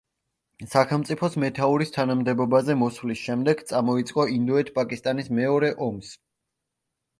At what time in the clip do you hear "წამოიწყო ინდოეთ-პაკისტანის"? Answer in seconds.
3.73-5.33